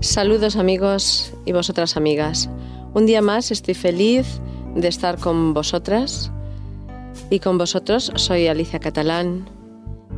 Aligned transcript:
Saludos 0.00 0.56
amigos 0.56 1.34
y 1.44 1.52
vosotras 1.52 1.98
amigas. 1.98 2.48
Un 2.94 3.04
día 3.04 3.20
más 3.20 3.50
estoy 3.50 3.74
feliz 3.74 4.40
de 4.74 4.88
estar 4.88 5.18
con 5.18 5.52
vosotras 5.52 6.32
y 7.28 7.40
con 7.40 7.58
vosotros 7.58 8.10
soy 8.14 8.46
Alicia 8.46 8.80
Catalán 8.80 9.50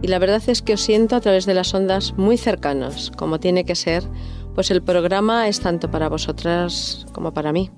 y 0.00 0.06
la 0.06 0.20
verdad 0.20 0.40
es 0.46 0.62
que 0.62 0.74
os 0.74 0.80
siento 0.80 1.16
a 1.16 1.20
través 1.20 1.46
de 1.46 1.54
las 1.54 1.74
ondas 1.74 2.14
muy 2.16 2.36
cercanos, 2.36 3.10
como 3.16 3.40
tiene 3.40 3.64
que 3.64 3.74
ser, 3.74 4.04
pues 4.54 4.70
el 4.70 4.82
programa 4.82 5.48
es 5.48 5.58
tanto 5.58 5.90
para 5.90 6.08
vosotras 6.08 7.04
como 7.12 7.34
para 7.34 7.52
mí. 7.52 7.68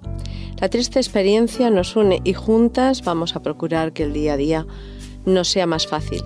La 0.61 0.69
triste 0.69 0.99
experiencia 0.99 1.71
nos 1.71 1.97
une 1.97 2.21
y 2.23 2.35
juntas 2.35 3.03
vamos 3.03 3.35
a 3.35 3.41
procurar 3.41 3.95
que 3.95 4.03
el 4.03 4.13
día 4.13 4.35
a 4.35 4.37
día 4.37 4.67
nos 5.25 5.49
sea 5.49 5.67
más 5.67 5.87
fácil. 5.87 6.23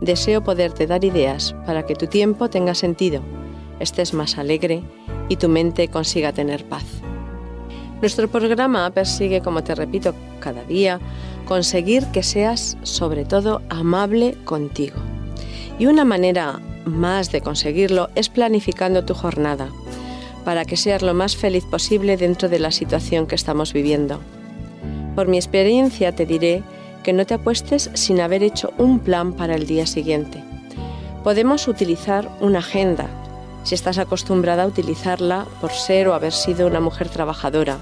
Deseo 0.00 0.42
poderte 0.42 0.86
dar 0.86 1.04
ideas 1.04 1.54
para 1.66 1.84
que 1.84 1.94
tu 1.94 2.06
tiempo 2.06 2.48
tenga 2.48 2.74
sentido, 2.74 3.22
estés 3.80 4.14
más 4.14 4.38
alegre 4.38 4.82
y 5.28 5.36
tu 5.36 5.48
mente 5.48 5.88
consiga 5.88 6.32
tener 6.32 6.64
paz. 6.64 6.84
Nuestro 8.00 8.28
programa 8.28 8.90
persigue, 8.90 9.42
como 9.42 9.62
te 9.62 9.74
repito 9.74 10.14
cada 10.38 10.64
día, 10.64 11.00
conseguir 11.46 12.06
que 12.06 12.22
seas 12.22 12.78
sobre 12.82 13.24
todo 13.24 13.60
amable 13.68 14.36
contigo. 14.44 14.96
Y 15.78 15.86
una 15.86 16.04
manera 16.04 16.60
más 16.86 17.30
de 17.30 17.40
conseguirlo 17.40 18.08
es 18.14 18.28
planificando 18.28 19.04
tu 19.04 19.14
jornada, 19.14 19.68
para 20.44 20.64
que 20.64 20.76
seas 20.76 21.02
lo 21.02 21.12
más 21.12 21.36
feliz 21.36 21.64
posible 21.64 22.16
dentro 22.16 22.48
de 22.48 22.58
la 22.58 22.70
situación 22.70 23.26
que 23.26 23.34
estamos 23.34 23.72
viviendo. 23.72 24.20
Por 25.14 25.28
mi 25.28 25.36
experiencia 25.36 26.14
te 26.14 26.24
diré 26.24 26.62
que 27.02 27.12
no 27.12 27.26
te 27.26 27.34
apuestes 27.34 27.90
sin 27.94 28.20
haber 28.20 28.42
hecho 28.42 28.72
un 28.78 28.98
plan 28.98 29.34
para 29.34 29.54
el 29.54 29.66
día 29.66 29.86
siguiente. 29.86 30.42
Podemos 31.22 31.68
utilizar 31.68 32.30
una 32.40 32.60
agenda 32.60 33.08
si 33.62 33.74
estás 33.74 33.98
acostumbrada 33.98 34.64
a 34.64 34.66
utilizarla 34.66 35.46
por 35.60 35.72
ser 35.72 36.08
o 36.08 36.14
haber 36.14 36.32
sido 36.32 36.66
una 36.66 36.80
mujer 36.80 37.08
trabajadora, 37.08 37.78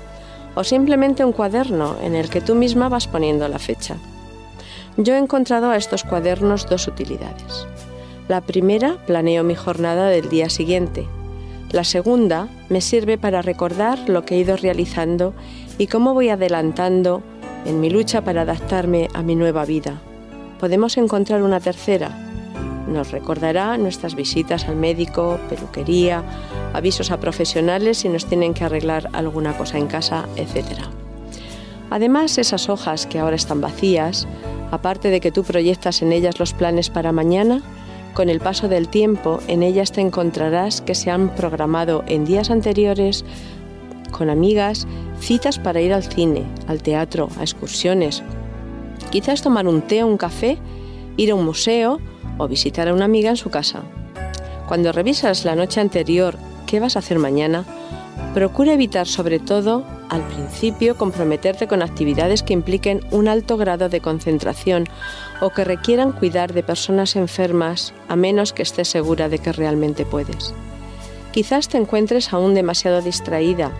o 0.54 0.64
simplemente 0.64 1.24
un 1.24 1.32
cuaderno 1.32 1.96
en 2.02 2.14
el 2.14 2.30
que 2.30 2.40
tú 2.40 2.54
misma 2.54 2.88
vas 2.88 3.06
poniendo 3.06 3.46
la 3.48 3.58
fecha. 3.58 3.96
Yo 4.96 5.14
he 5.14 5.18
encontrado 5.18 5.70
a 5.70 5.76
estos 5.76 6.02
cuadernos 6.02 6.68
dos 6.68 6.88
utilidades. 6.88 7.66
La 8.26 8.40
primera, 8.40 8.96
planeo 9.06 9.44
mi 9.44 9.54
jornada 9.54 10.08
del 10.08 10.28
día 10.28 10.50
siguiente. 10.50 11.06
La 11.70 11.84
segunda, 11.84 12.48
me 12.68 12.80
sirve 12.80 13.18
para 13.18 13.40
recordar 13.40 14.08
lo 14.08 14.24
que 14.24 14.34
he 14.34 14.38
ido 14.38 14.56
realizando 14.56 15.34
y 15.78 15.86
cómo 15.86 16.14
voy 16.14 16.30
adelantando 16.30 17.22
en 17.64 17.80
mi 17.80 17.90
lucha 17.90 18.22
para 18.22 18.42
adaptarme 18.42 19.08
a 19.14 19.22
mi 19.22 19.36
nueva 19.36 19.64
vida. 19.64 20.00
Podemos 20.58 20.96
encontrar 20.96 21.42
una 21.42 21.60
tercera, 21.60 22.27
nos 22.88 23.10
recordará 23.10 23.76
nuestras 23.78 24.14
visitas 24.14 24.66
al 24.66 24.76
médico, 24.76 25.38
peluquería, 25.48 26.22
avisos 26.72 27.10
a 27.10 27.20
profesionales 27.20 27.98
si 27.98 28.08
nos 28.08 28.26
tienen 28.26 28.54
que 28.54 28.64
arreglar 28.64 29.08
alguna 29.12 29.56
cosa 29.56 29.78
en 29.78 29.86
casa, 29.86 30.26
etc. 30.36 30.80
Además, 31.90 32.38
esas 32.38 32.68
hojas 32.68 33.06
que 33.06 33.18
ahora 33.18 33.36
están 33.36 33.60
vacías, 33.60 34.26
aparte 34.70 35.10
de 35.10 35.20
que 35.20 35.32
tú 35.32 35.44
proyectas 35.44 36.02
en 36.02 36.12
ellas 36.12 36.38
los 36.38 36.52
planes 36.52 36.90
para 36.90 37.12
mañana, 37.12 37.62
con 38.14 38.28
el 38.28 38.40
paso 38.40 38.68
del 38.68 38.88
tiempo 38.88 39.40
en 39.46 39.62
ellas 39.62 39.92
te 39.92 40.00
encontrarás 40.00 40.80
que 40.80 40.94
se 40.94 41.10
han 41.10 41.28
programado 41.34 42.02
en 42.08 42.24
días 42.24 42.50
anteriores 42.50 43.24
con 44.10 44.30
amigas 44.30 44.86
citas 45.20 45.58
para 45.58 45.80
ir 45.80 45.92
al 45.92 46.02
cine, 46.02 46.44
al 46.66 46.82
teatro, 46.82 47.28
a 47.38 47.42
excursiones. 47.42 48.22
Quizás 49.10 49.42
tomar 49.42 49.66
un 49.66 49.82
té 49.82 50.02
o 50.02 50.06
un 50.06 50.16
café, 50.16 50.58
ir 51.16 51.30
a 51.30 51.34
un 51.34 51.44
museo 51.44 52.00
o 52.38 52.48
visitar 52.48 52.88
a 52.88 52.94
una 52.94 53.04
amiga 53.04 53.30
en 53.30 53.36
su 53.36 53.50
casa. 53.50 53.82
Cuando 54.66 54.92
revisas 54.92 55.44
la 55.44 55.54
noche 55.54 55.80
anterior 55.80 56.38
qué 56.66 56.80
vas 56.80 56.96
a 56.96 57.00
hacer 57.00 57.18
mañana, 57.18 57.64
procura 58.34 58.74
evitar 58.74 59.06
sobre 59.06 59.38
todo 59.38 59.84
al 60.08 60.22
principio 60.28 60.96
comprometerte 60.96 61.66
con 61.66 61.82
actividades 61.82 62.42
que 62.42 62.52
impliquen 62.52 63.00
un 63.10 63.28
alto 63.28 63.56
grado 63.56 63.88
de 63.88 64.00
concentración 64.00 64.84
o 65.40 65.50
que 65.50 65.64
requieran 65.64 66.12
cuidar 66.12 66.52
de 66.52 66.62
personas 66.62 67.16
enfermas 67.16 67.92
a 68.08 68.16
menos 68.16 68.52
que 68.52 68.62
estés 68.62 68.88
segura 68.88 69.28
de 69.28 69.38
que 69.38 69.52
realmente 69.52 70.04
puedes. 70.04 70.54
Quizás 71.32 71.68
te 71.68 71.78
encuentres 71.78 72.32
aún 72.32 72.54
demasiado 72.54 73.02
distraída 73.02 73.72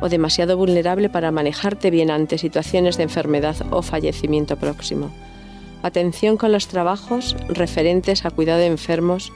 o 0.00 0.08
demasiado 0.08 0.56
vulnerable 0.56 1.08
para 1.08 1.30
manejarte 1.30 1.90
bien 1.90 2.10
ante 2.10 2.38
situaciones 2.38 2.96
de 2.96 3.04
enfermedad 3.04 3.56
o 3.70 3.82
fallecimiento 3.82 4.56
próximo. 4.56 5.10
Atención 5.82 6.36
con 6.36 6.52
los 6.52 6.68
trabajos 6.68 7.36
referentes 7.48 8.24
a 8.24 8.30
cuidado 8.30 8.60
de 8.60 8.66
enfermos 8.66 9.32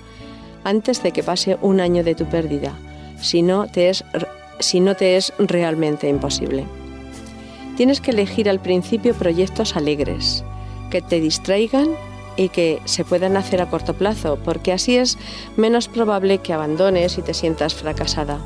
antes 0.63 1.03
de 1.03 1.13
que 1.13 1.23
pase 1.23 1.59
un 1.63 1.81
año 1.81 2.05
de 2.05 2.15
tu 2.15 2.27
pérdida, 2.27 2.73
si 3.21 3.43
no 3.43 3.67
te 3.67 3.89
es, 3.89 4.05
si 4.59 4.81
no 4.81 4.95
te 4.95 5.17
es 5.17 5.33
realmente 5.39 6.09
imposible. 6.09 6.67
Tienes 7.77 8.01
que 8.01 8.13
elegir 8.13 8.49
al 8.49 8.61
principio 8.61 9.15
proyectos 9.15 9.77
alegres, 9.77 10.45
que 10.91 11.03
te 11.03 11.21
distraigan 11.21 11.89
y 12.37 12.49
que 12.49 12.81
se 12.85 13.05
puedan 13.05 13.37
hacer 13.37 13.61
a 13.61 13.71
corto 13.71 13.95
plazo, 13.95 14.39
porque 14.45 14.73
así 14.73 14.97
es 14.97 15.19
menos 15.57 15.89
probable 15.89 16.39
que 16.39 16.53
abandones 16.53 17.19
y 17.19 17.23
te 17.23 17.35
sientas 17.35 17.75
fracasada. 17.75 18.39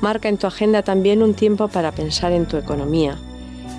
Marca 0.00 0.28
en 0.28 0.38
tu 0.38 0.46
agenda 0.46 0.82
también 0.82 1.22
un 1.22 1.34
tiempo 1.34 1.68
para 1.68 1.92
pensar 1.92 2.32
en 2.32 2.46
tu 2.46 2.56
economía 2.56 3.18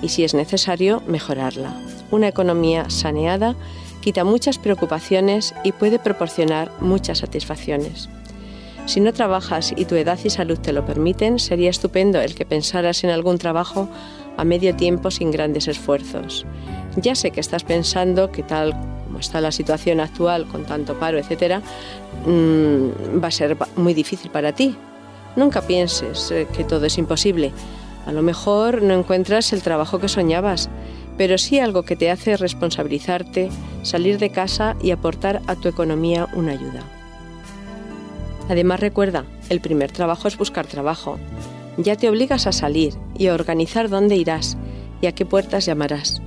y, 0.02 0.08
si 0.08 0.24
es 0.24 0.34
necesario, 0.34 1.02
mejorarla. 1.06 1.74
Una 2.10 2.28
economía 2.28 2.90
saneada 2.90 3.54
quita 4.00 4.24
muchas 4.24 4.58
preocupaciones 4.58 5.54
y 5.64 5.72
puede 5.72 5.98
proporcionar 5.98 6.72
muchas 6.80 7.18
satisfacciones. 7.18 8.08
Si 8.86 9.00
no 9.00 9.12
trabajas 9.12 9.72
y 9.76 9.84
tu 9.84 9.94
edad 9.94 10.18
y 10.24 10.30
salud 10.30 10.58
te 10.58 10.72
lo 10.72 10.84
permiten, 10.84 11.38
sería 11.38 11.70
estupendo 11.70 12.20
el 12.20 12.34
que 12.34 12.46
pensaras 12.46 13.04
en 13.04 13.10
algún 13.10 13.38
trabajo 13.38 13.88
a 14.36 14.44
medio 14.44 14.74
tiempo 14.74 15.10
sin 15.10 15.30
grandes 15.30 15.68
esfuerzos. 15.68 16.46
Ya 16.96 17.14
sé 17.14 17.30
que 17.30 17.40
estás 17.40 17.62
pensando 17.62 18.32
que 18.32 18.42
tal 18.42 18.74
como 19.04 19.18
está 19.18 19.40
la 19.40 19.52
situación 19.52 20.00
actual 20.00 20.46
con 20.46 20.64
tanto 20.64 20.98
paro, 20.98 21.18
etcétera, 21.18 21.62
mm, 22.26 23.22
va 23.22 23.28
a 23.28 23.30
ser 23.30 23.56
muy 23.76 23.92
difícil 23.92 24.30
para 24.30 24.52
ti. 24.52 24.76
Nunca 25.36 25.62
pienses 25.62 26.30
eh, 26.30 26.46
que 26.52 26.64
todo 26.64 26.86
es 26.86 26.96
imposible. 26.98 27.52
A 28.06 28.12
lo 28.12 28.22
mejor 28.22 28.82
no 28.82 28.94
encuentras 28.94 29.52
el 29.52 29.62
trabajo 29.62 29.98
que 29.98 30.08
soñabas, 30.08 30.70
pero 31.20 31.36
sí 31.36 31.58
algo 31.58 31.82
que 31.82 31.96
te 31.96 32.10
hace 32.10 32.38
responsabilizarte, 32.38 33.50
salir 33.82 34.18
de 34.18 34.30
casa 34.30 34.74
y 34.82 34.90
aportar 34.90 35.42
a 35.48 35.54
tu 35.54 35.68
economía 35.68 36.26
una 36.32 36.52
ayuda. 36.52 36.82
Además 38.48 38.80
recuerda, 38.80 39.26
el 39.50 39.60
primer 39.60 39.92
trabajo 39.92 40.28
es 40.28 40.38
buscar 40.38 40.66
trabajo. 40.66 41.18
Ya 41.76 41.96
te 41.96 42.08
obligas 42.08 42.46
a 42.46 42.52
salir 42.52 42.94
y 43.18 43.26
a 43.26 43.34
organizar 43.34 43.90
dónde 43.90 44.16
irás 44.16 44.56
y 45.02 45.08
a 45.08 45.12
qué 45.12 45.26
puertas 45.26 45.66
llamarás. 45.66 46.22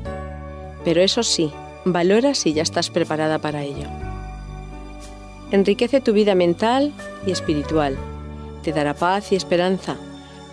Pero 0.85 1.01
eso 1.01 1.23
sí, 1.23 1.51
valora 1.85 2.35
si 2.35 2.53
ya 2.53 2.61
estás 2.61 2.91
preparada 2.91 3.39
para 3.39 3.63
ello. 3.63 3.87
Enriquece 5.49 6.01
tu 6.01 6.13
vida 6.13 6.35
mental 6.35 6.93
y 7.25 7.31
espiritual. 7.31 7.97
Te 8.61 8.73
dará 8.73 8.93
paz 8.93 9.31
y 9.31 9.35
esperanza. 9.35 9.97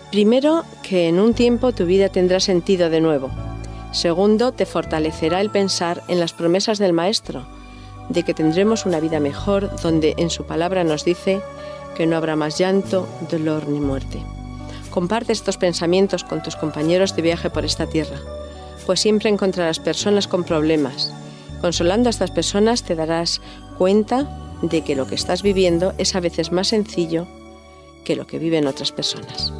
Primero, 0.09 0.63
que 0.81 1.09
en 1.09 1.19
un 1.19 1.35
tiempo 1.35 1.73
tu 1.73 1.85
vida 1.85 2.09
tendrá 2.09 2.39
sentido 2.39 2.89
de 2.89 3.01
nuevo 3.01 3.29
Segundo, 3.91 4.53
te 4.53 4.65
fortalecerá 4.65 5.41
el 5.41 5.49
pensar 5.49 6.01
en 6.07 6.19
las 6.19 6.33
promesas 6.33 6.79
del 6.79 6.93
Maestro, 6.93 7.45
de 8.09 8.23
que 8.23 8.33
tendremos 8.33 8.85
una 8.85 8.99
vida 8.99 9.19
mejor 9.19 9.69
donde 9.81 10.15
en 10.17 10.29
su 10.29 10.45
palabra 10.45 10.83
nos 10.83 11.05
dice 11.05 11.41
que 11.95 12.05
no 12.07 12.15
habrá 12.15 12.35
más 12.35 12.57
llanto, 12.57 13.07
dolor 13.29 13.67
ni 13.67 13.79
muerte. 13.79 14.23
Comparte 14.89 15.33
estos 15.33 15.57
pensamientos 15.57 16.23
con 16.23 16.41
tus 16.41 16.55
compañeros 16.55 17.15
de 17.15 17.21
viaje 17.21 17.49
por 17.49 17.65
esta 17.65 17.87
tierra, 17.87 18.17
pues 18.85 18.99
siempre 18.99 19.29
encontrarás 19.29 19.79
personas 19.79 20.27
con 20.27 20.43
problemas. 20.43 21.13
Consolando 21.59 22.09
a 22.09 22.11
estas 22.11 22.31
personas 22.31 22.83
te 22.83 22.95
darás 22.95 23.41
cuenta 23.77 24.27
de 24.61 24.83
que 24.83 24.95
lo 24.95 25.07
que 25.07 25.15
estás 25.15 25.43
viviendo 25.43 25.93
es 25.97 26.15
a 26.15 26.19
veces 26.19 26.51
más 26.51 26.69
sencillo 26.69 27.27
que 28.03 28.15
lo 28.15 28.25
que 28.25 28.39
viven 28.39 28.67
otras 28.67 28.91
personas. 28.91 29.53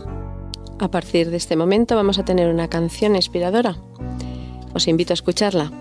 A 0.82 0.90
partir 0.90 1.30
de 1.30 1.38
este 1.38 1.56
momento 1.56 1.96
vamos 1.96 2.18
a 2.18 2.26
tener 2.26 2.52
una 2.52 2.68
canción 2.68 3.16
inspiradora 3.16 3.78
os 4.74 4.88
invito 4.88 5.14
a 5.14 5.20
escucharla. 5.20 5.72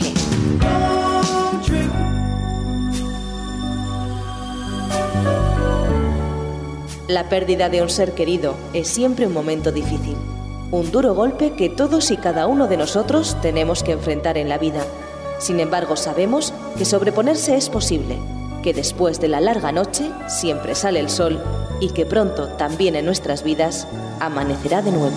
La 7.08 7.28
pérdida 7.28 7.68
de 7.68 7.82
un 7.82 7.90
ser 7.90 8.14
querido 8.14 8.54
es 8.72 8.88
siempre 8.88 9.26
un 9.26 9.34
momento 9.34 9.72
difícil. 9.72 10.16
Un 10.70 10.90
duro 10.90 11.14
golpe 11.14 11.52
que 11.52 11.68
todos 11.68 12.10
y 12.10 12.16
cada 12.16 12.46
uno 12.46 12.66
de 12.66 12.76
nosotros 12.76 13.36
tenemos 13.40 13.82
que 13.82 13.92
enfrentar 13.92 14.36
en 14.38 14.48
la 14.48 14.58
vida. 14.58 14.84
Sin 15.38 15.60
embargo, 15.60 15.96
sabemos 15.96 16.52
que 16.76 16.84
sobreponerse 16.84 17.56
es 17.56 17.68
posible, 17.68 18.18
que 18.62 18.72
después 18.72 19.20
de 19.20 19.28
la 19.28 19.40
larga 19.40 19.72
noche 19.72 20.10
siempre 20.26 20.74
sale 20.74 21.00
el 21.00 21.10
sol 21.10 21.42
y 21.80 21.90
que 21.90 22.06
pronto 22.06 22.48
también 22.56 22.96
en 22.96 23.04
nuestras 23.04 23.44
vidas 23.44 23.86
amanecerá 24.20 24.82
de 24.82 24.90
nuevo. 24.90 25.16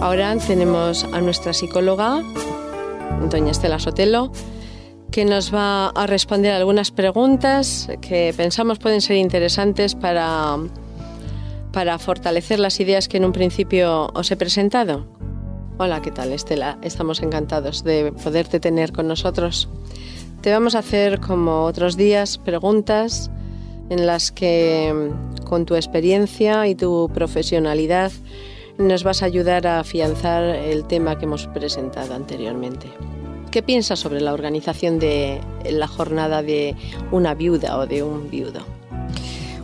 Ahora 0.00 0.36
tenemos 0.36 1.04
a 1.12 1.20
nuestra 1.22 1.54
psicóloga, 1.54 2.22
doña 3.30 3.52
Estela 3.52 3.78
Sotelo, 3.78 4.30
que 5.14 5.24
nos 5.24 5.54
va 5.54 5.90
a 5.90 6.08
responder 6.08 6.52
algunas 6.52 6.90
preguntas 6.90 7.88
que 8.00 8.34
pensamos 8.36 8.80
pueden 8.80 9.00
ser 9.00 9.16
interesantes 9.16 9.94
para, 9.94 10.56
para 11.70 12.00
fortalecer 12.00 12.58
las 12.58 12.80
ideas 12.80 13.06
que 13.06 13.18
en 13.18 13.24
un 13.24 13.30
principio 13.30 14.10
os 14.12 14.32
he 14.32 14.36
presentado. 14.36 15.06
Hola, 15.78 16.02
¿qué 16.02 16.10
tal 16.10 16.32
Estela? 16.32 16.78
Estamos 16.82 17.22
encantados 17.22 17.84
de 17.84 18.10
poderte 18.10 18.58
tener 18.58 18.90
con 18.90 19.06
nosotros. 19.06 19.68
Te 20.40 20.50
vamos 20.50 20.74
a 20.74 20.80
hacer, 20.80 21.20
como 21.20 21.62
otros 21.62 21.96
días, 21.96 22.38
preguntas 22.38 23.30
en 23.90 24.06
las 24.08 24.32
que, 24.32 25.12
con 25.44 25.64
tu 25.64 25.76
experiencia 25.76 26.66
y 26.66 26.74
tu 26.74 27.08
profesionalidad, 27.14 28.10
nos 28.78 29.04
vas 29.04 29.22
a 29.22 29.26
ayudar 29.26 29.68
a 29.68 29.78
afianzar 29.78 30.42
el 30.42 30.84
tema 30.88 31.16
que 31.16 31.26
hemos 31.26 31.46
presentado 31.46 32.14
anteriormente. 32.14 32.88
¿Qué 33.54 33.62
piensas 33.62 34.00
sobre 34.00 34.20
la 34.20 34.32
organización 34.32 34.98
de 34.98 35.40
la 35.70 35.86
jornada 35.86 36.42
de 36.42 36.74
una 37.12 37.34
viuda 37.34 37.78
o 37.78 37.86
de 37.86 38.02
un 38.02 38.28
viudo? 38.28 38.66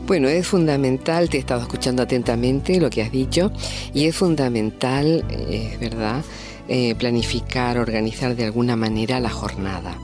Bueno, 0.06 0.28
es 0.28 0.46
fundamental, 0.46 1.28
te 1.28 1.38
he 1.38 1.40
estado 1.40 1.62
escuchando 1.62 2.04
atentamente 2.04 2.78
lo 2.78 2.88
que 2.88 3.02
has 3.02 3.10
dicho, 3.10 3.50
y 3.92 4.04
es 4.04 4.14
fundamental, 4.14 5.24
es 5.50 5.80
verdad, 5.80 6.22
eh, 6.68 6.94
planificar, 6.94 7.78
organizar 7.78 8.36
de 8.36 8.44
alguna 8.44 8.76
manera 8.76 9.18
la 9.18 9.30
jornada. 9.30 9.98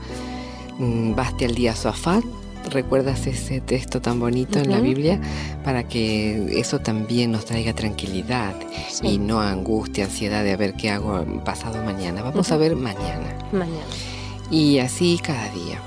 Mm, 0.79 1.15
Baste 1.15 1.45
al 1.45 1.55
día 1.55 1.73
su 1.73 1.87
recuerdas 2.69 3.27
ese 3.27 3.61
texto 3.61 4.01
tan 4.01 4.19
bonito 4.19 4.59
en 4.59 4.69
la. 4.71 4.79
Biblia, 4.79 5.19
para 5.63 5.83
que 5.87 6.59
eso 6.59 6.79
también 6.79 7.31
nos 7.31 7.45
traiga 7.45 7.73
tranquilidad 7.73 8.55
Sí. 8.89 9.07
y 9.07 9.17
no 9.17 9.41
angustia, 9.41 10.05
ansiedad 10.05 10.43
de 10.43 10.53
a 10.53 10.57
ver 10.57 10.73
qué 10.75 10.89
hago 10.91 11.23
pasado 11.43 11.83
mañana. 11.83 12.21
Vamos 12.21 12.51
a 12.51 12.57
ver 12.57 12.75
mañana 12.75 13.33
Mañana. 13.51 13.85
y 14.51 14.79
así 14.79 15.19
cada 15.21 15.49
día. 15.51 15.81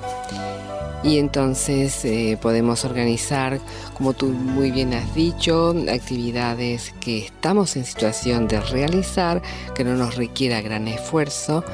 Y 1.03 1.17
entonces 1.17 2.05
eh, 2.05 2.37
podemos 2.43 2.85
organizar, 2.85 3.59
como 3.95 4.13
tú 4.13 4.27
muy 4.27 4.71
bien 4.71 4.93
has 4.93 5.15
dicho, 5.15 5.75
actividades 5.91 6.93
que 7.01 7.25
estamos 7.25 7.75
en 7.77 7.87
situación 7.87 8.49
de 8.49 8.61
realizar, 8.61 9.41
que 9.75 9.83
no 9.83 9.95
nos 9.95 10.17
requiera 10.17 10.61
gran 10.61 10.89
esfuerzo, 10.89 11.65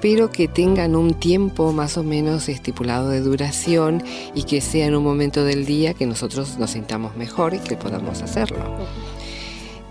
pero 0.00 0.30
que 0.30 0.46
tengan 0.48 0.94
un 0.96 1.14
tiempo 1.14 1.72
más 1.72 1.96
o 1.96 2.02
menos 2.02 2.48
estipulado 2.48 3.08
de 3.08 3.20
duración 3.20 4.02
y 4.34 4.42
que 4.44 4.60
sea 4.60 4.86
en 4.86 4.94
un 4.94 5.02
momento 5.04 5.44
del 5.44 5.64
día 5.66 5.94
que 5.94 6.06
nosotros 6.06 6.58
nos 6.58 6.70
sintamos 6.72 7.16
mejor 7.16 7.54
y 7.54 7.58
que 7.58 7.76
podamos 7.76 8.22
hacerlo. 8.22 8.58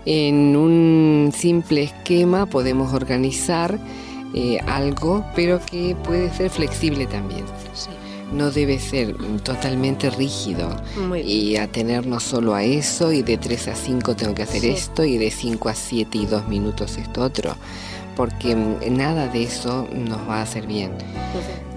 En 0.04 0.54
un 0.56 1.32
simple 1.36 1.82
esquema 1.82 2.46
podemos 2.46 2.92
organizar 2.92 3.78
eh, 4.34 4.58
algo, 4.66 5.24
pero 5.34 5.60
que 5.64 5.96
puede 6.04 6.32
ser 6.32 6.50
flexible 6.50 7.06
también. 7.06 7.44
Sí. 7.74 7.90
No 8.32 8.50
debe 8.50 8.78
ser 8.80 9.16
totalmente 9.44 10.10
rígido 10.10 10.68
y 11.24 11.56
atenernos 11.56 12.24
solo 12.24 12.54
a 12.54 12.64
eso 12.64 13.12
y 13.12 13.22
de 13.22 13.38
3 13.38 13.68
a 13.68 13.74
5 13.76 14.16
tengo 14.16 14.34
que 14.34 14.42
hacer 14.42 14.62
Sí. 14.62 14.68
esto 14.70 15.04
y 15.04 15.16
de 15.16 15.30
5 15.30 15.68
a 15.68 15.74
7 15.74 16.18
y 16.18 16.26
2 16.26 16.48
minutos 16.48 16.96
esto 16.96 17.22
otro, 17.22 17.54
porque 18.16 18.56
mm, 18.56 18.96
nada 18.96 19.28
de 19.28 19.42
eso 19.44 19.86
nos 19.94 20.18
va 20.28 20.38
a 20.38 20.42
hacer 20.42 20.66
bien. 20.66 20.90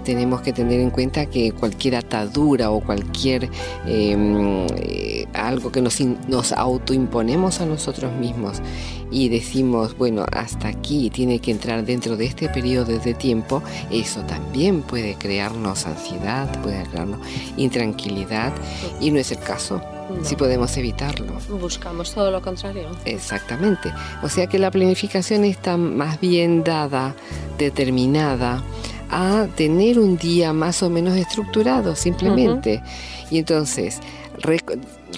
Tenemos 0.04 0.40
que 0.40 0.52
tener 0.54 0.80
en 0.80 0.90
cuenta 0.90 1.26
que 1.26 1.52
cualquier 1.52 1.94
atadura 1.94 2.70
o 2.70 2.80
cualquier 2.80 3.44
eh, 3.86 4.66
eh, 4.78 5.26
algo 5.34 5.70
que 5.70 5.82
nos, 5.82 6.00
in- 6.00 6.16
nos 6.26 6.52
autoimponemos 6.52 7.60
a 7.60 7.66
nosotros 7.66 8.10
mismos 8.14 8.62
y 9.10 9.28
decimos, 9.28 9.96
bueno, 9.98 10.24
hasta 10.32 10.68
aquí 10.68 11.10
tiene 11.10 11.38
que 11.40 11.50
entrar 11.50 11.84
dentro 11.84 12.16
de 12.16 12.24
este 12.24 12.48
periodo 12.48 12.98
de 12.98 13.12
tiempo, 13.14 13.62
eso 13.90 14.22
también 14.22 14.80
puede 14.82 15.16
crearnos 15.16 15.86
ansiedad, 15.86 16.48
puede 16.62 16.82
crearnos 16.84 17.20
intranquilidad 17.58 18.52
y 19.00 19.10
no 19.10 19.18
es 19.18 19.30
el 19.32 19.38
caso, 19.38 19.82
No. 20.18 20.24
si 20.24 20.36
podemos 20.36 20.76
evitarlo. 20.76 21.32
Buscamos 21.48 22.12
todo 22.12 22.30
lo 22.30 22.42
contrario. 22.42 22.88
Exactamente. 23.04 23.92
O 24.22 24.28
sea 24.28 24.46
que 24.46 24.58
la 24.58 24.70
planificación 24.70 25.44
está 25.44 25.76
más 25.76 26.20
bien 26.20 26.64
dada, 26.64 27.14
determinada 27.58 28.62
a 29.10 29.48
tener 29.56 29.98
un 29.98 30.16
día 30.16 30.52
más 30.52 30.82
o 30.82 30.90
menos 30.90 31.16
estructurado, 31.16 31.96
simplemente. 31.96 32.82
Y 33.30 33.38
entonces, 33.38 34.00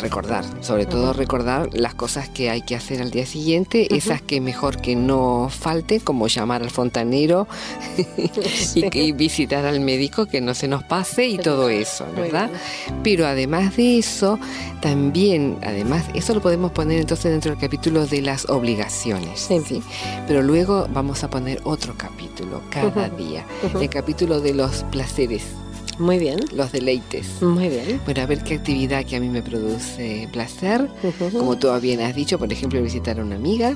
recordar, 0.01 0.45
sobre 0.63 0.87
todo 0.87 1.13
recordar 1.13 1.69
las 1.73 1.95
cosas 1.95 2.29
que 2.29 2.51
hay 2.51 2.63
que 2.63 2.75
hacer 2.75 3.01
al 3.03 3.11
día 3.11 3.27
siguiente, 3.27 3.95
esas 3.95 4.23
que 4.23 4.41
mejor 4.41 4.81
que 4.81 4.97
no 4.97 5.49
falten, 5.51 6.01
como 6.01 6.27
llamar 6.29 6.63
al 6.63 6.71
fontanero 6.71 7.47
Sí. 8.55 8.85
y, 8.93 8.99
y 8.99 9.13
visitar 9.13 9.65
al 9.65 9.81
médico, 9.81 10.27
que 10.27 10.41
no 10.41 10.55
se 10.55 10.69
nos 10.69 10.83
pase 10.85 11.27
y 11.27 11.39
todo 11.39 11.69
eso, 11.69 12.07
¿verdad? 12.17 12.51
Pero 13.03 13.27
además 13.27 13.77
de 13.77 13.99
eso, 13.99 14.39
también, 14.81 15.59
además, 15.63 16.05
eso 16.15 16.35
lo 16.35 16.41
podemos 16.41 16.73
poner 16.73 17.01
entonces 17.01 17.31
dentro 17.31 17.51
del 17.53 17.61
capítulo 17.61 18.07
de 18.07 18.23
las 18.23 18.49
obligaciones. 18.49 19.41
Sí. 19.41 19.61
¿sí? 19.67 19.83
Pero 20.27 20.43
luego 20.43 20.87
vamos 20.93 21.23
a 21.25 21.31
poner 21.31 21.61
otro 21.65 21.95
capítulo 21.97 22.63
cada 22.71 23.09
día. 23.11 23.45
El 23.81 23.89
capítulo 23.91 24.41
de 24.41 24.55
los 24.55 24.85
placeres, 24.85 25.43
Muy 25.99 26.19
bien. 26.19 26.41
los 26.53 26.73
deleites. 26.73 27.41
Muy 27.43 27.69
bien. 27.69 28.01
Bueno, 28.05 28.23
a 28.23 28.27
ver 28.27 28.43
qué 28.43 28.55
actividad 28.55 29.05
que 29.05 29.17
a 29.17 29.21
mí 29.21 29.29
me 29.29 29.43
produce 29.43 30.29
placer. 30.33 30.89
Ujú. 31.03 31.39
Como 31.39 31.57
tú 31.59 31.69
bien 31.81 32.01
has 32.01 32.15
dicho, 32.15 32.39
por 32.39 32.53
ejemplo, 32.53 32.83
visitar 32.83 33.19
a 33.21 33.23
una 33.23 33.37
amiga 33.37 33.75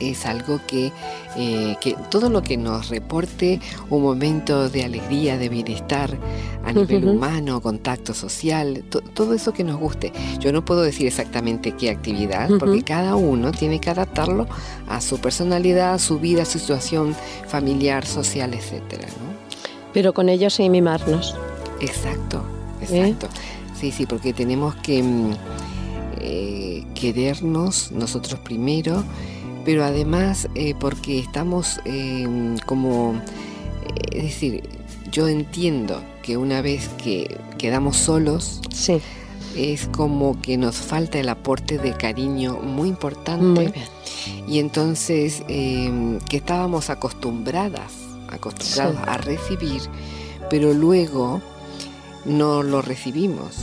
es 0.00 0.24
algo 0.24 0.58
que, 0.66 0.90
eh, 1.36 1.76
que 1.78 1.94
todo 2.10 2.30
lo 2.30 2.42
que 2.42 2.56
nos 2.56 2.88
reporte 2.88 3.60
un 3.90 4.02
momento 4.02 4.70
de 4.70 4.82
alegría, 4.84 5.36
de 5.36 5.50
bienestar 5.50 6.16
a 6.64 6.72
nivel 6.72 7.04
Ujú. 7.04 7.12
humano, 7.16 7.60
contacto 7.60 8.14
social, 8.14 8.82
to- 8.88 9.02
todo 9.02 9.34
eso 9.34 9.52
que 9.52 9.62
nos 9.62 9.78
guste. 9.78 10.10
Yo 10.38 10.52
no 10.54 10.64
puedo 10.64 10.80
decir 10.80 11.06
exactamente 11.06 11.72
qué 11.72 11.90
actividad, 11.90 12.48
Ujú. 12.50 12.58
porque 12.60 12.82
cada 12.82 13.14
uno 13.16 13.52
tiene 13.52 13.78
que 13.78 13.90
adaptarlo 13.90 14.46
a 14.88 15.02
su 15.02 15.18
personalidad, 15.18 15.92
a 15.92 15.98
su 15.98 16.18
vida, 16.18 16.42
a 16.42 16.46
su 16.46 16.58
situación 16.58 17.14
familiar, 17.46 18.06
social, 18.06 18.52
¿no? 18.52 19.30
Pero 19.92 20.14
con 20.14 20.30
ello 20.30 20.48
sin 20.48 20.72
mimarnos. 20.72 21.36
Exacto, 21.80 22.42
¿Eh? 22.80 22.84
exacto. 23.08 23.28
Sí, 23.78 23.90
sí, 23.92 24.06
porque 24.06 24.32
tenemos 24.32 24.74
que 24.76 25.02
mm, 25.02 25.32
eh, 26.18 26.84
querernos 26.94 27.92
nosotros 27.92 28.38
primero, 28.40 29.02
pero 29.64 29.84
además 29.84 30.48
eh, 30.54 30.74
porque 30.78 31.18
estamos 31.18 31.80
como, 32.66 33.20
es 34.12 34.22
decir, 34.22 34.62
yo 35.10 35.28
entiendo 35.28 36.02
que 36.22 36.36
una 36.36 36.60
vez 36.62 36.88
que 37.02 37.38
quedamos 37.58 37.96
solos, 37.96 38.60
Sí. 38.72 39.00
es 39.56 39.86
como 39.88 40.40
que 40.40 40.56
nos 40.56 40.76
falta 40.76 41.18
el 41.18 41.28
aporte 41.28 41.78
de 41.78 41.94
cariño 41.94 42.58
muy 42.62 42.88
importante 42.88 43.42
Muy 43.44 43.66
bien. 43.68 43.86
y 44.46 44.58
entonces 44.60 45.42
eh, 45.48 46.18
que 46.28 46.36
estábamos 46.36 46.90
acostumbradas, 46.90 47.92
acostumbrados 48.28 48.96
Sí. 48.96 49.02
a 49.06 49.16
recibir, 49.16 49.82
pero 50.48 50.72
luego 50.74 51.40
no 52.24 52.62
lo 52.62 52.82
recibimos. 52.82 53.56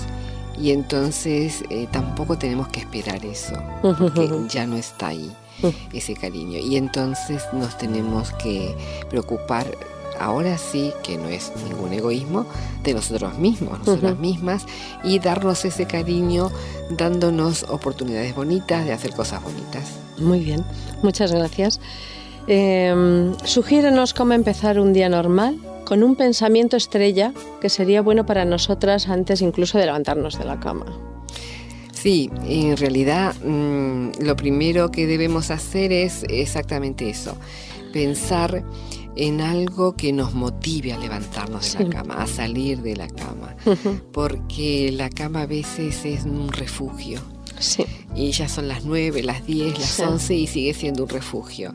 Y 0.59 0.71
entonces 0.71 1.63
eh, 1.69 1.87
tampoco 1.91 2.37
tenemos 2.37 2.67
que 2.69 2.79
esperar 2.79 3.23
eso, 3.25 3.53
porque 3.81 4.29
ya 4.49 4.65
no 4.65 4.75
está 4.75 5.07
ahí 5.07 5.31
ese 5.93 6.15
cariño. 6.15 6.59
Y 6.59 6.77
entonces 6.77 7.43
nos 7.53 7.77
tenemos 7.77 8.31
que 8.33 8.75
preocupar, 9.09 9.67
ahora 10.19 10.57
sí, 10.57 10.91
que 11.03 11.17
no 11.17 11.29
es 11.29 11.51
ningún 11.69 11.93
egoísmo, 11.93 12.47
de 12.83 12.95
nosotros 12.95 13.37
mismos, 13.37 13.79
nosotras 13.79 14.17
mismas, 14.17 14.65
y 15.03 15.19
darnos 15.19 15.63
ese 15.63 15.85
cariño 15.85 16.49
dándonos 16.89 17.63
oportunidades 17.69 18.33
bonitas 18.35 18.85
de 18.85 18.93
hacer 18.93 19.13
cosas 19.13 19.43
bonitas. 19.43 19.91
Muy 20.17 20.39
bien. 20.39 20.65
Muchas 21.03 21.31
gracias. 21.31 21.79
Eh, 22.47 23.35
sugiérenos 23.43 24.13
cómo 24.13 24.33
empezar 24.33 24.79
un 24.79 24.93
día 24.93 25.09
normal 25.09 25.59
con 25.87 26.03
un 26.03 26.15
pensamiento 26.17 26.75
estrella 26.75 27.31
que 27.61 27.69
sería 27.69 28.01
bueno 28.01 28.25
para 28.25 28.43
nosotras 28.43 29.07
antes 29.07 29.41
incluso 29.41 29.77
de 29.77 29.85
levantarnos 29.85 30.37
de 30.37 30.43
la 30.43 30.59
cama. 30.59 30.85
Sí, 31.93 32.29
en 32.45 32.75
realidad 32.75 33.33
mm, 33.43 34.21
lo 34.21 34.35
primero 34.35 34.91
que 34.91 35.07
debemos 35.07 35.49
hacer 35.49 35.91
es 35.93 36.23
exactamente 36.29 37.09
eso, 37.09 37.37
pensar 37.93 38.63
en 39.15 39.39
algo 39.41 39.95
que 39.95 40.11
nos 40.13 40.33
motive 40.33 40.91
a 40.93 40.99
levantarnos 40.99 41.75
de 41.77 41.85
la 41.85 41.89
cama, 41.89 42.15
a 42.21 42.27
salir 42.27 42.81
de 42.81 42.95
la 42.97 43.07
cama, 43.07 43.55
porque 44.11 44.91
la 44.91 45.09
cama 45.09 45.43
a 45.43 45.45
veces 45.47 46.05
es 46.05 46.25
un 46.25 46.51
refugio 46.51 47.21
Sí. 47.59 47.83
y 48.13 48.29
ya 48.31 48.47
son 48.47 48.67
las 48.67 48.83
9, 48.85 49.23
las 49.23 49.47
10, 49.47 49.79
las 49.79 49.87
Sí. 49.89 50.01
11 50.03 50.35
y 50.35 50.45
sigue 50.47 50.73
siendo 50.75 51.03
un 51.03 51.09
refugio. 51.09 51.71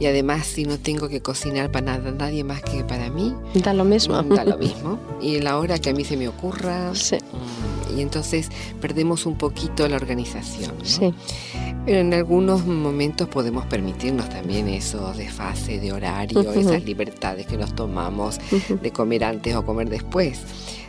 Y 0.00 0.06
además 0.06 0.46
si 0.46 0.64
no 0.64 0.78
tengo 0.78 1.08
que 1.08 1.20
cocinar 1.20 1.70
para 1.70 1.98
nada, 1.98 2.10
nadie 2.10 2.42
más 2.42 2.62
que 2.62 2.82
para 2.84 3.10
mí, 3.10 3.34
Da 3.54 3.72
lo 3.74 3.84
mismo. 3.84 4.20
da 4.22 4.44
lo 4.44 4.56
mismo. 4.58 4.98
Y 5.20 5.38
la 5.40 5.58
hora 5.58 5.78
que 5.78 5.90
a 5.90 5.92
mí 5.92 6.04
se 6.04 6.16
me 6.16 6.26
ocurra, 6.26 6.94
Sí. 6.94 7.16
mm, 7.16 7.98
y 7.98 8.02
entonces 8.02 8.48
perdemos 8.80 9.26
un 9.26 9.36
poquito 9.36 9.86
la 9.88 9.96
organización. 9.96 10.72
¿no? 10.78 10.84
Sí. 10.84 11.14
Pero 11.84 11.98
en 11.98 12.14
algunos 12.14 12.64
momentos 12.66 13.28
podemos 13.28 13.66
permitirnos 13.66 14.28
también 14.30 14.68
eso 14.68 15.12
de 15.12 15.28
fase, 15.28 15.78
de 15.80 15.92
horario, 15.92 16.50
esas 16.52 16.82
libertades 16.84 17.46
que 17.46 17.56
nos 17.56 17.74
tomamos 17.74 18.38
de 18.82 18.90
comer 18.92 19.24
antes 19.24 19.54
o 19.54 19.64
comer 19.66 19.88
después. 19.90 20.40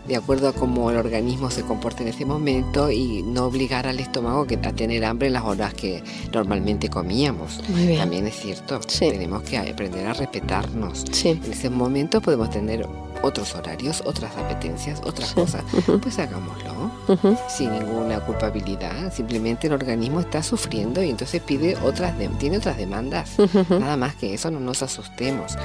De 0.07 0.15
acuerdo 0.15 0.47
a 0.49 0.53
cómo 0.53 0.89
el 0.91 0.97
organismo 0.97 1.51
se 1.51 1.61
comporta 1.61 2.01
en 2.03 2.09
ese 2.09 2.25
momento 2.25 2.89
y 2.91 3.21
no 3.23 3.45
obligar 3.45 3.87
al 3.87 3.99
estómago 3.99 4.45
que- 4.45 4.55
a 4.55 4.73
tener 4.73 5.05
hambre 5.05 5.27
en 5.27 5.33
las 5.33 5.43
horas 5.43 5.73
que 5.73 6.03
normalmente 6.33 6.89
comíamos. 6.89 7.61
Muy 7.69 7.85
bien. 7.87 7.99
También 7.99 8.27
es 8.27 8.35
cierto, 8.35 8.79
Sí. 8.87 9.09
tenemos 9.11 9.43
que 9.43 9.57
aprender 9.57 10.07
a 10.07 10.13
respetarnos. 10.13 11.03
Sí. 11.11 11.29
En 11.29 11.51
ese 11.51 11.69
momento 11.69 12.19
podemos 12.21 12.49
tener 12.49 12.85
otros 13.21 13.53
horarios, 13.55 14.01
otras 14.05 14.35
apetencias, 14.37 15.01
otras 15.05 15.29
Sí. 15.29 15.35
cosas. 15.35 15.63
Pues 16.01 16.17
hagámoslo 16.19 16.91
Ujú. 17.07 17.37
sin 17.49 17.71
ninguna 17.71 18.19
culpabilidad. 18.21 19.13
Simplemente 19.13 19.67
el 19.67 19.73
organismo 19.73 20.19
está 20.19 20.41
sufriendo 20.43 21.03
y 21.03 21.09
entonces 21.09 21.41
pide 21.41 21.77
otras, 21.83 22.17
de- 22.17 22.29
tiene 22.29 22.57
otras 22.57 22.77
demandas. 22.77 23.31
Nada 23.69 23.97
más 23.97 24.15
que 24.15 24.33
eso, 24.33 24.49
no 24.51 24.59
nos 24.59 24.81
asustemos. 24.83 25.57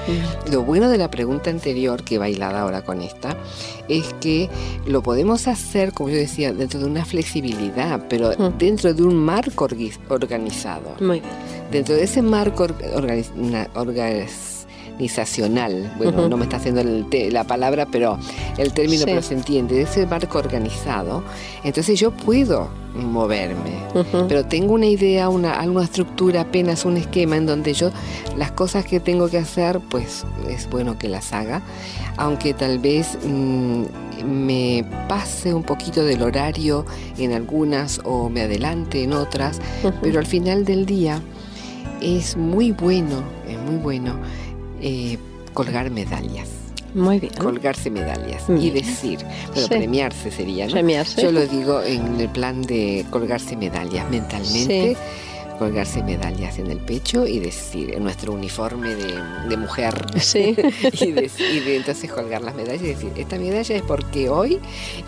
Lo 0.50 0.62
bueno 0.62 0.88
de 0.88 0.98
la 0.98 1.10
pregunta 1.10 1.50
anterior, 1.50 2.02
que 2.04 2.18
bailada 2.18 2.60
ahora 2.60 2.82
con 2.82 3.00
esta, 3.02 3.36
es 3.88 4.14
que 4.20 4.48
lo 4.86 5.02
podemos 5.02 5.48
hacer, 5.48 5.92
como 5.92 6.10
yo 6.10 6.16
decía, 6.16 6.52
dentro 6.52 6.80
de 6.80 6.86
una 6.86 7.04
flexibilidad, 7.04 8.00
pero 8.08 8.30
dentro 8.58 8.92
de 8.94 9.02
un 9.02 9.14
marco 9.16 9.66
organizado. 10.08 10.94
Muy 11.00 11.20
bien. 11.20 11.32
Dentro 11.70 11.94
de 11.94 12.04
ese 12.04 12.22
marco 12.22 12.64
or- 12.64 12.76
organiz- 12.94 13.34
na- 13.34 13.68
organizacional, 14.96 15.92
bueno, 15.98 16.28
no 16.28 16.36
me 16.36 16.44
está 16.44 16.56
haciendo 16.56 16.80
el 16.80 17.06
te- 17.10 17.30
la 17.30 17.44
palabra, 17.44 17.86
pero 17.90 18.18
el 18.56 18.72
término, 18.72 19.00
Sí. 19.00 19.04
pero 19.06 19.22
se 19.22 19.34
entiende, 19.34 19.74
de 19.76 19.82
ese 19.82 20.06
marco 20.06 20.38
organizado, 20.38 21.22
entonces 21.64 22.00
yo 22.00 22.10
puedo 22.12 22.68
moverme. 22.94 23.72
Pero 24.26 24.46
tengo 24.46 24.72
una 24.72 24.86
idea, 24.86 25.28
una, 25.28 25.52
alguna 25.60 25.84
estructura, 25.84 26.40
apenas 26.42 26.86
un 26.86 26.96
esquema 26.96 27.36
en 27.36 27.44
donde 27.44 27.74
yo 27.74 27.90
las 28.38 28.52
cosas 28.52 28.86
que 28.86 29.00
tengo 29.00 29.28
que 29.28 29.36
hacer, 29.38 29.80
pues 29.90 30.24
es 30.48 30.68
bueno 30.70 30.98
que 30.98 31.08
las 31.10 31.32
haga, 31.34 31.60
aunque 32.16 32.54
tal 32.54 32.78
vez 32.78 33.18
mm, 33.26 33.82
me 34.24 34.82
pase 35.10 35.52
un 35.52 35.62
poquito 35.62 36.04
del 36.04 36.22
horario 36.22 36.86
en 37.18 37.32
algunas 37.32 38.00
o 38.04 38.30
me 38.30 38.40
adelante 38.42 39.02
en 39.02 39.12
otras, 39.12 39.60
pero 40.00 40.18
al 40.18 40.26
final 40.26 40.64
del 40.64 40.86
día 40.86 41.20
es 42.00 42.36
muy 42.36 42.72
bueno, 42.72 43.22
es 43.48 43.58
muy 43.70 43.76
bueno 43.76 44.14
eh, 44.80 45.18
colgar 45.54 45.90
medallas, 45.90 46.48
Muy 46.94 47.18
bien. 47.20 47.32
colgarse 47.34 47.90
medallas 47.90 48.44
y 48.48 48.70
decir, 48.70 49.18
bueno, 49.48 49.62
Sí. 49.62 49.68
premiarse 49.68 50.30
sería, 50.30 50.66
¿no? 50.66 50.72
Premiarse. 50.72 51.22
Yo 51.22 51.32
lo 51.32 51.46
digo 51.46 51.82
en 51.82 52.20
el 52.20 52.28
plan 52.28 52.62
de 52.62 53.04
colgarse 53.10 53.56
medallas 53.56 54.08
mentalmente. 54.10 54.94
Sí. 54.94 54.96
Colgarse 55.58 56.02
medallas 56.02 56.58
en 56.58 56.70
el 56.70 56.78
pecho 56.78 57.26
y 57.26 57.38
decir, 57.38 57.94
en 57.94 58.02
nuestro 58.04 58.32
uniforme 58.32 58.94
de, 58.94 59.14
de 59.48 59.56
mujer. 59.56 59.94
Sí. 60.20 60.54
y, 60.92 61.12
de, 61.12 61.30
y 61.38 61.60
de 61.60 61.76
entonces 61.76 62.10
colgar 62.12 62.42
las 62.42 62.54
medallas 62.54 62.82
y 62.82 62.88
decir, 62.88 63.10
esta 63.16 63.38
medalla 63.38 63.74
es 63.76 63.82
porque 63.82 64.28
hoy 64.28 64.58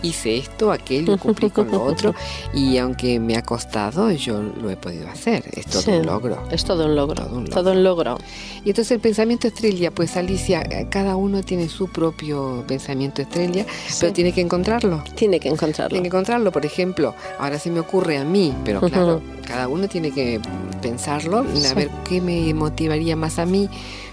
hice 0.02 0.38
esto, 0.38 0.72
aquello, 0.72 1.18
cumplí 1.18 1.50
con 1.50 1.70
lo 1.70 1.82
otro. 1.82 2.14
Y 2.54 2.78
aunque 2.78 3.20
me 3.20 3.36
ha 3.36 3.42
costado, 3.42 4.10
yo 4.10 4.40
lo 4.42 4.70
he 4.70 4.76
podido 4.76 5.08
hacer. 5.08 5.44
Es 5.52 5.66
todo 5.66 5.82
Sí. 5.82 5.90
un 5.90 6.06
logro. 6.06 6.42
Es 6.50 6.64
todo 6.64 6.86
un 6.86 6.94
logro. 6.96 7.14
Todo 7.24 7.36
un 7.36 7.44
logro. 7.44 7.54
Todo 7.54 7.72
un 7.72 7.84
logro. 7.84 8.18
Y 8.64 8.70
entonces 8.70 8.92
el 8.92 9.00
pensamiento 9.00 9.46
estrella, 9.48 9.90
pues 9.90 10.16
Alicia, 10.16 10.62
eh, 10.62 10.86
cada 10.90 11.16
uno 11.16 11.42
tiene 11.42 11.68
su 11.68 11.88
propio 11.88 12.64
pensamiento 12.66 13.22
estrella, 13.22 13.64
pero 14.00 14.12
tiene 14.12 14.32
que 14.32 14.40
encontrarlo. 14.40 15.04
Tiene 15.14 15.38
que 15.40 15.48
encontrarlo. 15.48 15.90
Tiene 15.90 16.02
que 16.02 16.08
encontrarlo, 16.08 16.52
por 16.52 16.64
ejemplo, 16.64 17.14
ahora 17.38 17.58
se 17.58 17.70
me 17.70 17.80
ocurre 17.80 18.18
a 18.18 18.24
mí, 18.24 18.54
pero 18.64 18.80
claro, 18.80 19.20
cada 19.46 19.68
uno 19.68 19.88
tiene 19.88 20.10
que 20.10 20.37
pensarlo, 20.78 21.44
y 21.54 21.64
a 21.64 21.68
Sí. 21.70 21.74
ver 21.74 21.90
qué 22.08 22.20
me 22.20 22.52
motivaría 22.54 23.16
más 23.16 23.38
a 23.38 23.46
mí 23.46 23.68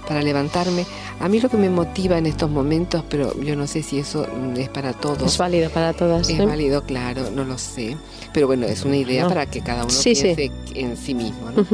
para 0.07 0.21
levantarme. 0.21 0.85
A 1.19 1.27
mí 1.29 1.39
lo 1.39 1.49
que 1.49 1.57
me 1.57 1.69
motiva 1.69 2.17
en 2.17 2.25
estos 2.27 2.49
momentos, 2.49 3.03
pero 3.09 3.33
yo 3.41 3.55
no 3.55 3.65
sé 3.67 3.81
si 3.81 3.99
eso 3.99 4.25
mm, 4.27 4.57
es 4.57 4.69
para 4.69 4.93
todos. 4.93 5.21
Es 5.23 5.37
válido 5.37 5.69
para 5.71 5.93
todas. 5.93 6.29
Es 6.29 6.45
válido, 6.45 6.83
claro, 6.83 7.29
no 7.31 7.43
lo 7.43 7.57
sé. 7.57 7.97
Pero 8.33 8.47
bueno, 8.47 8.65
es 8.67 8.83
una 8.85 8.97
idea 8.97 9.23
No. 9.23 9.29
para 9.29 9.45
que 9.45 9.61
cada 9.61 9.83
uno 9.83 9.89
Sí, 9.91 10.13
sí. 10.13 10.33
piense 10.35 10.51
en 10.75 10.97
sí 10.97 11.15
mismo. 11.15 11.49
¿no? 11.51 11.65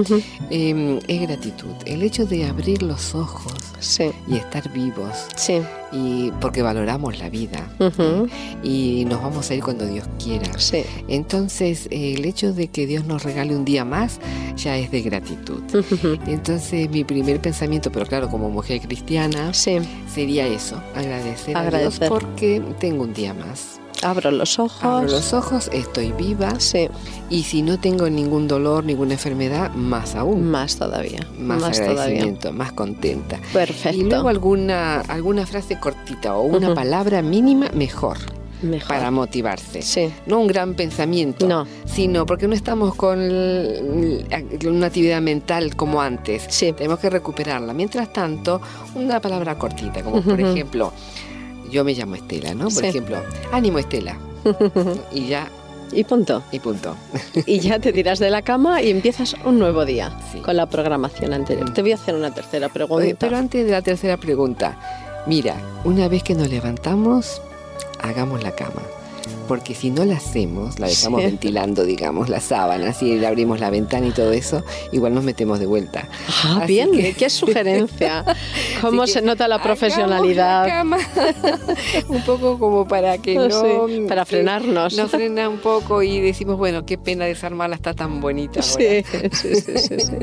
Em, 0.50 1.00
es 1.08 1.22
gratitud. 1.22 1.72
El 1.86 2.04
hecho 2.04 2.26
de 2.26 2.46
abrir 2.46 2.84
los 2.84 3.16
ojos 3.16 3.54
Sí. 3.80 4.12
y 4.28 4.36
estar 4.38 4.72
vivos, 4.72 5.26
Sí. 5.36 5.62
Y 5.92 6.32
porque 6.40 6.62
valoramos 6.62 7.20
la 7.20 7.30
vida. 7.30 7.68
Y 8.64 9.06
nos 9.06 9.22
vamos 9.22 9.50
a 9.52 9.56
ir 9.56 9.64
cuando 9.64 9.86
Dios 9.86 10.06
quiera. 10.24 10.58
Sí. 10.58 10.84
Entonces, 11.08 11.88
eh, 11.92 12.14
el 12.18 12.26
hecho 12.26 12.54
de 12.54 12.68
que 12.68 12.88
Dios 12.88 13.06
nos 13.06 13.24
regale 13.24 13.56
un 13.56 13.66
día 13.66 13.84
más 13.86 14.20
ya 14.56 14.78
es 14.78 14.92
de 14.92 15.02
gratitud. 15.02 15.62
Entonces, 16.28 16.90
mi 16.90 17.04
primer 17.04 17.40
pensamiento, 17.42 17.92
pero 17.92 18.06
claro, 18.06 18.30
como 18.30 18.50
mujer 18.50 18.80
cristiana, 18.82 19.54
Sí. 19.54 19.78
sería 20.14 20.48
eso, 20.48 20.82
agradecer, 20.96 21.56
a. 21.58 21.70
Dios 21.70 22.00
porque 22.10 22.62
tengo 22.80 23.04
un 23.04 23.14
día 23.14 23.34
más. 23.34 23.80
Abro 24.04 24.32
los 24.32 24.58
ojos. 24.60 24.84
Abro 24.84 25.08
los 25.10 25.34
ojos, 25.34 25.70
estoy 25.74 26.12
viva 26.12 26.60
Sí. 26.60 26.88
y 27.30 27.44
si 27.44 27.62
no 27.62 27.80
tengo 27.80 28.10
ningún 28.10 28.48
dolor, 28.48 28.84
ninguna 28.84 29.14
enfermedad, 29.14 29.72
más 29.74 30.16
aún. 30.16 30.50
Más 30.50 30.78
todavía. 30.78 31.20
Más, 31.38 31.62
Más 31.62 31.78
todavía. 31.78 32.02
agradecimiento, 32.02 32.52
más 32.54 32.72
contenta. 32.72 33.40
Perfecto. 33.54 33.98
Y 34.00 34.04
luego 34.04 34.30
alguna, 34.30 35.02
alguna 35.02 35.46
frase 35.46 35.80
cortita 35.80 36.36
o 36.36 36.44
una 36.44 36.74
palabra 36.74 37.22
mínima 37.22 37.70
mejor 37.74 38.18
Mejor. 38.64 38.88
para 38.88 39.10
motivarse. 39.12 39.82
Sí. 39.82 40.12
No 40.28 40.40
un 40.40 40.48
gran 40.48 40.74
pensamiento, 40.76 41.48
No. 41.48 41.66
sino 41.86 42.26
porque 42.26 42.48
no 42.48 42.54
estamos 42.56 42.94
con 42.96 43.20
una 43.20 44.86
actividad 44.88 45.22
mental 45.22 45.76
como 45.76 46.02
antes. 46.02 46.46
Sí. 46.50 46.72
Tenemos 46.74 47.00
que 47.00 47.10
recuperarla. 47.10 47.74
Mientras 47.74 48.12
tanto, 48.14 48.62
una 48.96 49.20
palabra 49.20 49.58
cortita, 49.58 50.02
como 50.04 50.22
por 50.22 50.40
ejemplo, 50.40 50.92
yo 51.72 51.84
me 51.84 51.94
llamo 51.94 52.16
Estela, 52.16 52.54
¿no? 52.54 52.66
Por 52.66 52.74
Sí. 52.84 52.86
ejemplo, 52.88 53.18
ánimo 53.52 53.80
Estela. 53.80 54.18
y 55.12 55.28
ya, 55.28 55.48
Y 55.92 56.04
punto. 56.04 56.44
y 56.52 56.60
punto. 56.60 56.96
Y 57.46 57.60
ya 57.60 57.80
te 57.80 57.92
tiras 57.94 58.20
de 58.20 58.30
la 58.30 58.42
cama 58.42 58.82
y 58.82 58.90
empiezas 58.92 59.36
un 59.46 59.60
nuevo 59.60 59.86
día 59.86 60.18
Sí. 60.32 60.40
con 60.40 60.56
la 60.58 60.68
programación 60.68 61.34
anterior. 61.34 61.70
Mm. 61.70 61.74
Te 61.74 61.82
voy 61.82 61.92
a 61.92 61.96
hacer 61.96 62.16
una 62.16 62.34
tercera 62.34 62.70
pregunta. 62.70 63.04
Oye, 63.04 63.16
pero 63.16 63.38
antes 63.38 63.66
de 63.66 63.72
la 63.72 63.82
tercera 63.82 64.18
pregunta, 64.18 64.78
mira, 65.28 65.56
una 65.84 66.08
vez 66.08 66.24
que 66.24 66.34
nos 66.36 66.50
levantamos, 66.50 67.42
hagamos 68.02 68.42
la 68.44 68.52
cama. 68.52 68.82
Porque 69.48 69.76
si 69.76 69.90
no 69.90 70.06
la 70.06 70.16
hacemos, 70.16 70.80
la 70.80 70.88
dejamos 70.88 71.22
Sí. 71.22 71.26
ventilando, 71.28 71.84
digamos, 71.84 72.30
las 72.30 72.44
sábanas 72.44 73.02
y 73.04 73.18
le 73.18 73.28
abrimos 73.28 73.60
la 73.60 73.70
ventana 73.70 74.08
y 74.08 74.12
todo 74.12 74.32
eso, 74.32 74.64
igual 74.92 75.14
nos 75.14 75.24
metemos 75.26 75.60
de 75.60 75.66
vuelta. 75.66 76.08
Ah, 76.46 76.60
Así 76.64 76.74
bien, 76.74 76.92
que- 76.92 77.14
qué 77.14 77.30
sugerencia. 77.30 78.24
Cómo 78.82 79.04
Así 79.04 79.14
se 79.14 79.22
nota 79.22 79.48
la 79.48 79.62
profesionalidad. 79.62 80.66
la 80.66 80.70
cama. 80.74 80.98
un 82.08 82.22
poco 82.24 82.58
como 82.60 82.88
para 82.88 83.18
que 83.18 83.36
no. 83.36 83.88
Sí, 83.88 84.06
para 84.08 84.26
frenarnos. 84.26 84.96
Nos 84.96 85.12
frena 85.12 85.50
un 85.50 85.58
poco 85.60 86.02
y 86.02 86.20
decimos, 86.22 86.58
bueno, 86.58 86.86
qué 86.86 86.98
pena 86.98 87.26
desarmarla, 87.26 87.76
está 87.76 87.94
tan 87.94 88.22
bonita. 88.22 88.62
ahora. 88.62 88.72
Sí, 89.32 89.56
sí, 89.56 89.56
sí, 89.56 90.00
sí. 90.00 90.16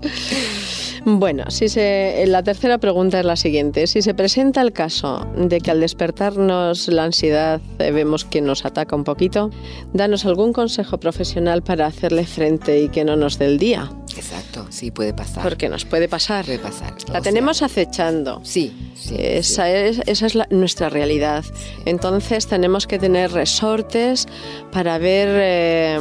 Bueno, 1.16 1.44
si 1.50 1.68
se, 1.70 2.22
la 2.26 2.42
tercera 2.42 2.76
pregunta 2.76 3.18
es 3.20 3.24
la 3.24 3.36
siguiente. 3.36 3.86
Si 3.86 4.02
se 4.02 4.12
presenta 4.12 4.60
el 4.60 4.72
caso 4.72 5.26
de 5.36 5.60
que 5.62 5.70
al 5.70 5.80
despertarnos 5.80 6.88
la 6.88 7.04
ansiedad 7.04 7.62
eh, 7.78 7.92
vemos 7.92 8.26
que 8.26 8.42
nos 8.42 8.66
ataca 8.66 8.94
un 8.94 9.04
poquito, 9.04 9.50
danos 9.94 10.26
algún 10.26 10.52
consejo 10.52 10.98
profesional 11.00 11.62
para 11.62 11.86
hacerle 11.86 12.26
frente 12.26 12.82
y 12.82 12.88
que 12.90 13.04
no 13.04 13.16
nos 13.16 13.38
dé 13.38 13.46
el 13.46 13.58
día, 13.58 13.90
Exacto, 14.16 14.66
sí, 14.68 14.90
puede 14.90 15.14
pasar. 15.14 15.42
porque 15.44 15.68
nos 15.70 15.86
puede 15.86 16.08
pasar. 16.08 16.44
puede 16.44 16.58
pasar. 16.58 16.90
La 16.90 17.04
O 17.06 17.12
sea, 17.12 17.20
tenemos 17.22 17.62
acechando. 17.62 18.40
Sí, 18.42 18.74
sí. 18.94 19.14
Esa 19.18 19.64
sí. 19.64 19.70
es, 19.72 20.00
esa 20.06 20.26
es 20.26 20.34
la- 20.34 20.48
nuestra 20.50 20.90
realidad. 20.90 21.42
Entonces 21.86 22.46
tenemos 22.48 22.86
que 22.86 22.98
tener 22.98 23.32
resortes 23.32 24.26
para 24.72 24.98
ver 24.98 25.28
eh, 25.40 25.98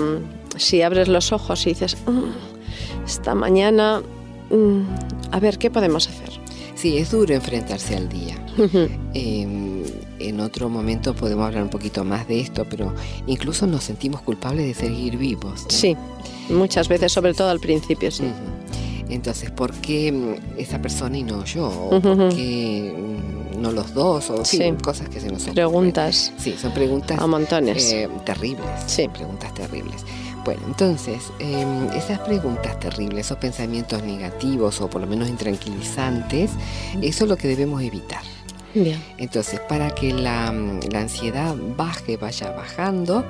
si 0.58 0.82
abres 0.82 1.08
los 1.08 1.32
ojos 1.32 1.66
y 1.66 1.70
dices, 1.70 1.96
"Mm, 2.08 3.06
esta 3.06 3.36
mañana, 3.36 4.02
mm, 4.50 4.82
a 5.32 5.40
ver, 5.40 5.58
¿qué 5.58 5.70
podemos 5.70 6.08
hacer? 6.08 6.30
Sí, 6.76 6.98
es 6.98 7.10
duro 7.12 7.34
enfrentarse 7.34 7.96
al 7.96 8.08
día. 8.08 8.36
Eh, 9.14 9.84
en 10.20 10.40
otro 10.40 10.70
momento 10.70 11.16
podemos 11.16 11.46
hablar 11.48 11.64
un 11.64 11.70
poquito 11.70 12.04
más 12.04 12.28
de 12.28 12.40
esto, 12.40 12.66
pero 12.70 12.94
incluso 13.28 13.66
nos 13.68 13.84
sentimos 13.84 14.22
culpables 14.22 14.66
de 14.68 14.74
seguir 14.74 15.18
vivos. 15.18 15.64
¿no? 15.64 15.70
Sí, 15.70 15.96
muchas 16.50 16.88
veces, 16.88 17.12
sobre 17.12 17.34
todo 17.34 17.50
al 17.50 17.60
principio, 17.60 18.12
sí. 18.12 18.24
Entonces, 19.10 19.52
¿por 19.52 19.72
qué 19.76 20.12
mm, 20.12 20.60
esa 20.60 20.82
persona 20.82 21.18
y 21.18 21.24
no 21.24 21.44
yo? 21.46 21.68
¿O 21.68 22.02
por 22.02 22.30
qué 22.36 22.94
mm, 22.96 23.62
no 23.62 23.72
los 23.72 23.94
dos? 23.94 24.30
O 24.30 24.44
Sí. 24.46 24.60
cosas 24.84 25.08
que 25.10 25.20
se 25.20 25.28
nos 25.28 25.38
ocurren. 25.44 25.56
Preguntas 25.56 26.34
Sí, 26.38 26.56
son 26.62 26.74
preguntas 26.74 27.18
a 27.20 27.26
montones. 27.26 27.92
eh, 27.94 28.10
terribles. 28.26 28.66
Sí. 28.86 29.08
Preguntas 29.08 29.54
terribles. 29.54 30.04
Bueno, 30.48 30.62
entonces, 30.66 31.34
eh, 31.40 31.66
esas 31.94 32.20
preguntas 32.20 32.80
terribles, 32.80 33.26
esos 33.26 33.38
pensamientos 33.38 34.02
negativos 34.04 34.80
o 34.80 34.90
por 34.90 35.02
lo 35.02 35.08
menos 35.08 35.28
intranquilizantes, 35.28 36.52
eso 37.02 37.26
es 37.26 37.30
lo 37.30 37.36
que 37.36 37.50
debemos 37.50 37.82
evitar. 37.82 38.22
Bien. 38.74 39.04
Entonces, 39.18 39.60
para 39.60 39.92
que 39.92 40.14
la, 40.14 40.54
mm, 40.54 40.80
la 40.90 41.02
ansiedad 41.02 41.54
baje, 41.76 42.16
vaya 42.16 42.52
bajando, 42.52 43.26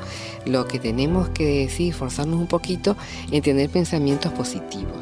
lo 0.46 0.68
que 0.68 0.78
tenemos 0.78 1.30
que 1.30 1.64
decir, 1.64 1.96
forzarnos 1.96 2.40
un 2.40 2.46
poquito 2.46 2.96
en 3.32 3.42
tener 3.42 3.72
pensamientos 3.72 4.32
positivos, 4.34 5.02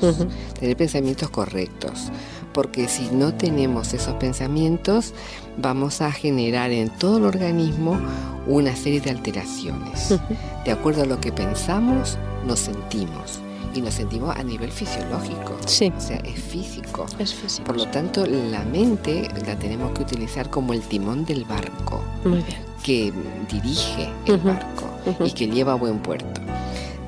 tener 0.57 0.77
pensamientos 0.77 1.29
correctos. 1.29 2.13
Porque 2.55 2.87
si 2.87 3.09
no 3.11 3.33
tenemos 3.33 3.93
esos 3.93 4.15
pensamientos, 4.15 5.13
vamos 5.57 5.99
a 5.99 6.09
generar 6.09 6.71
en 6.71 6.89
todo 6.89 7.17
el 7.17 7.25
organismo 7.25 7.99
una 8.47 8.73
serie 8.77 9.01
de 9.01 9.11
alteraciones. 9.11 10.17
De 10.65 10.71
acuerdo 10.71 11.03
a 11.03 11.05
lo 11.05 11.19
que 11.19 11.33
pensamos, 11.33 12.17
nos 12.47 12.59
sentimos. 12.59 13.41
Y 13.73 13.81
nos 13.81 13.95
sentimos 13.95 14.33
a 14.33 14.41
nivel 14.41 14.71
fisiológico. 14.71 15.57
Sí. 15.65 15.91
O 15.97 15.99
sea, 15.99 16.15
es 16.19 16.41
físico. 16.41 17.05
Es 17.19 17.33
físico. 17.33 17.65
Por 17.65 17.75
lo 17.75 17.87
tanto, 17.87 18.25
la 18.25 18.63
mente 18.63 19.27
la 19.45 19.59
tenemos 19.59 19.91
que 19.91 20.03
utilizar 20.03 20.49
como 20.49 20.71
el 20.71 20.81
timón 20.81 21.25
del 21.25 21.43
barco 21.43 22.01
Muy 22.23 22.37
bien. 22.37 22.59
que 22.81 23.11
dirige 23.51 24.09
el 24.27 24.37
barco 24.37 24.85
y 25.25 25.31
que 25.31 25.47
lleva 25.47 25.73
a 25.73 25.75
buen 25.75 25.99
puerto. 25.99 26.39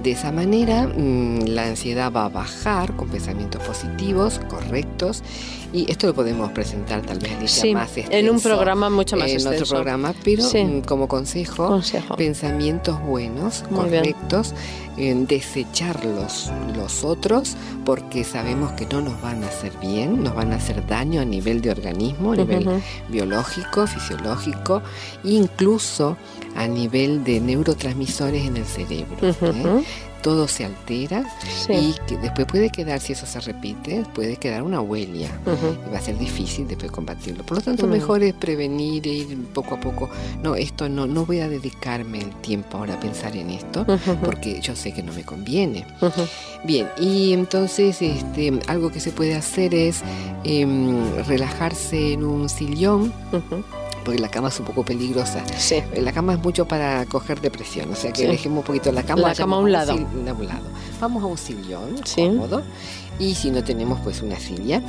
De 0.03 0.11
esa 0.11 0.31
manera, 0.31 0.87
mm, 0.87 1.47
la 1.47 1.65
ansiedad 1.65 2.11
va 2.11 2.25
a 2.25 2.29
bajar 2.29 2.95
con 2.95 3.09
pensamientos 3.09 3.61
positivos, 3.63 4.39
correctos, 4.47 5.23
y 5.73 5.89
esto 5.91 6.07
lo 6.07 6.13
podemos 6.15 6.51
presentar 6.51 7.01
tal 7.01 7.19
vez 7.19 7.31
Alicia, 7.33 7.61
Sí, 7.61 7.73
más 7.73 7.95
en 7.97 8.03
un 8.05 8.35
extenso 8.35 8.49
programa 8.49 8.89
mucho 8.89 9.17
más 9.17 9.27
en 9.29 9.35
extenso. 9.35 9.63
otro 9.63 9.75
programa, 9.75 10.13
pero 10.23 10.43
Sí. 10.43 10.63
mm, 10.63 10.81
como 10.81 11.07
consejo, 11.07 11.67
Consejo. 11.67 12.15
pensamientos 12.15 13.01
buenos, 13.03 13.63
Muy 13.69 13.81
correctos, 13.81 14.53
eh, 14.97 15.13
desechar 15.27 16.03
los, 16.05 16.51
otros 17.03 17.55
porque 17.85 18.23
sabemos 18.23 18.71
que 18.73 18.85
no 18.87 19.01
nos 19.01 19.21
van 19.21 19.43
a 19.43 19.47
hacer 19.47 19.71
bien, 19.81 20.23
nos 20.23 20.33
van 20.35 20.51
a 20.51 20.55
hacer 20.55 20.85
daño 20.87 21.21
a 21.21 21.25
nivel 21.25 21.61
de 21.61 21.69
organismo, 21.71 22.31
a 22.33 22.37
nivel 22.37 22.67
biológico, 23.09 23.85
fisiológico, 23.87 24.81
incluso 25.23 26.17
a 26.55 26.67
nivel 26.67 27.23
de 27.23 27.39
neurotransmisores 27.39 28.45
en 28.47 28.57
el 28.57 28.65
cerebro. 28.65 29.17
¿eh? 29.21 29.83
Todo 30.27 30.45
se 30.49 30.65
altera 30.65 31.23
Sí. 31.65 31.71
y 31.73 31.95
que 32.05 32.17
después 32.17 32.45
puede 32.47 32.69
quedar, 32.69 32.99
si 32.99 33.13
eso 33.13 33.25
se 33.25 33.39
repite, 33.39 34.03
puede 34.13 34.35
quedar 34.35 34.61
una 34.61 34.81
huella 34.81 35.29
y 35.87 35.89
va 35.93 35.99
a 35.99 36.01
ser 36.01 36.17
difícil 36.17 36.67
después 36.67 36.91
combatirlo. 36.91 37.45
Por 37.45 37.59
lo 37.59 37.63
tanto, 37.63 37.87
mejor 37.87 38.21
es 38.23 38.33
prevenir 38.33 39.07
e 39.07 39.11
ir 39.11 39.37
poco 39.53 39.75
a 39.75 39.79
poco. 39.79 40.09
No, 40.43 40.55
esto 40.55 40.89
no, 40.89 41.07
no 41.07 41.25
voy 41.25 41.39
a 41.39 41.47
dedicarme 41.47 42.19
el 42.19 42.31
tiempo 42.41 42.77
ahora 42.77 42.95
a 42.95 42.99
pensar 42.99 43.37
en 43.37 43.51
esto 43.51 43.85
porque 44.25 44.59
yo 44.59 44.75
sé 44.75 44.91
que 44.93 45.01
no 45.01 45.13
me 45.13 45.23
conviene. 45.23 45.87
Bien, 46.65 46.89
y 46.99 47.31
entonces 47.31 48.01
este, 48.01 48.59
algo 48.67 48.91
que 48.91 48.99
se 48.99 49.11
puede 49.11 49.33
hacer 49.33 49.73
es 49.73 50.01
em, 50.43 51.15
relajarse 51.25 52.11
en 52.11 52.25
un 52.25 52.49
sillón. 52.49 53.13
Porque 54.07 54.21
la 54.21 54.29
cama 54.29 54.47
es 54.47 54.57
un 54.57 54.65
poco 54.65 54.85
peligrosa. 54.85 55.43
Sí. 55.57 55.83
La 55.97 56.13
cama 56.13 56.31
es 56.33 56.39
mucho 56.41 56.65
para 56.65 57.05
coger 57.07 57.41
depresión, 57.41 57.91
o 57.91 57.95
sea 57.95 58.13
que 58.13 58.21
Sí. 58.21 58.27
dejemos 58.27 58.59
un 58.59 58.63
poquito 58.65 58.89
la 58.93 59.03
cama. 59.03 59.23
La 59.27 59.35
cama 59.35 59.57
a 59.57 59.59
un 59.59 59.71
lado. 59.73 59.95
de 59.97 60.31
un 60.31 60.47
lado. 60.47 60.63
Vamos 61.01 61.21
a 61.23 61.25
un 61.25 61.37
sillón 61.37 61.97
Sí. 62.05 62.21
cómodo 62.25 62.63
y 63.19 63.35
si 63.35 63.51
no 63.51 63.65
tenemos 63.65 63.99
pues 63.99 64.21
una 64.21 64.39
silla. 64.39 64.81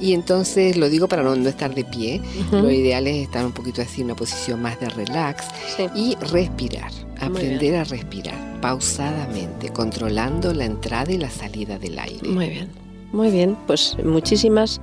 Y 0.00 0.14
entonces 0.14 0.78
lo 0.78 0.88
digo 0.88 1.08
para 1.08 1.22
no, 1.22 1.36
no 1.36 1.46
estar 1.48 1.74
de 1.74 1.84
pie, 1.84 2.22
Ujú. 2.48 2.56
lo 2.62 2.70
ideal 2.70 3.06
es 3.06 3.22
estar 3.22 3.44
un 3.44 3.52
poquito 3.52 3.82
así 3.82 4.00
en 4.00 4.06
una 4.06 4.16
posición 4.16 4.62
más 4.62 4.80
de 4.80 4.88
relax 4.88 5.44
Sí. 5.76 5.84
y 5.94 6.16
respirar, 6.32 6.90
aprender 7.20 7.76
a 7.76 7.84
respirar 7.84 8.60
pausadamente, 8.62 9.68
controlando 9.68 10.54
la 10.54 10.64
entrada 10.64 11.12
y 11.12 11.18
la 11.18 11.28
salida 11.30 11.78
del 11.78 11.98
aire. 11.98 12.26
Muy 12.28 12.48
bien. 12.48 12.68
Muy 13.12 13.30
bien. 13.30 13.56
Pues 13.68 13.96
muchísimas, 14.02 14.80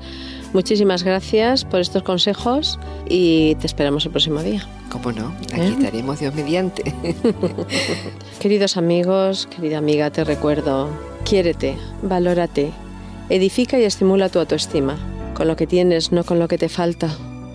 muchísimas 0.54 1.04
gracias 1.04 1.66
por 1.66 1.80
estos 1.80 2.04
consejos 2.04 2.80
y 3.08 3.56
te 3.56 3.68
esperamos 3.68 4.06
el 4.06 4.12
próximo 4.12 4.42
día. 4.42 4.66
¿Cómo 4.90 5.12
no? 5.12 5.34
Aquí 5.54 5.62
¿Eh? 5.62 5.76
estaremos 5.78 6.20
Dios 6.20 6.34
mediante. 6.36 6.94
Queridos 8.40 8.78
amigos, 8.78 9.48
querida 9.48 9.78
amiga, 9.78 10.10
te 10.10 10.24
recuerdo, 10.24 10.90
quiérete, 11.24 11.78
valórate, 12.02 12.72
edifica 13.30 13.80
y 13.80 13.84
estimula 13.84 14.30
tu 14.30 14.40
autoestima, 14.40 14.98
con 15.36 15.48
lo 15.48 15.56
que 15.56 15.68
tienes, 15.68 16.12
no 16.12 16.24
con 16.24 16.40
lo 16.40 16.48
que 16.48 16.58
te 16.58 16.70
falta. 16.70 17.10